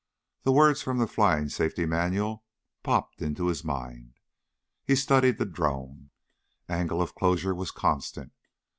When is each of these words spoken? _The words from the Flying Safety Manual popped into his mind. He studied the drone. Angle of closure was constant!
_The 0.45 0.51
words 0.51 0.81
from 0.81 0.97
the 0.97 1.05
Flying 1.05 1.47
Safety 1.49 1.85
Manual 1.85 2.43
popped 2.81 3.21
into 3.21 3.45
his 3.45 3.63
mind. 3.63 4.15
He 4.83 4.95
studied 4.95 5.37
the 5.37 5.45
drone. 5.45 6.09
Angle 6.67 7.03
of 7.03 7.13
closure 7.13 7.53
was 7.53 7.69
constant! 7.69 8.31